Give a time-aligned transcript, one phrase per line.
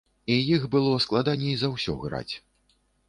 [0.35, 2.29] І іх было складаней за ўсё граць.